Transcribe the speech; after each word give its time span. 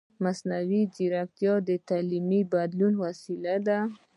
مصنوعي 0.23 0.81
ځیرکتیا 0.95 1.53
د 1.67 1.69
تعلیمي 1.89 2.41
بدلون 2.51 2.93
وسیله 3.05 3.55
ده. 3.67 3.79